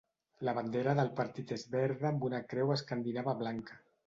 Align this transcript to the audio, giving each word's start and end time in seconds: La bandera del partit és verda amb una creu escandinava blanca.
La 0.47 0.53
bandera 0.59 0.95
del 0.99 1.11
partit 1.19 1.53
és 1.57 1.67
verda 1.75 2.09
amb 2.11 2.27
una 2.31 2.41
creu 2.55 2.75
escandinava 2.79 3.37
blanca. 3.45 3.81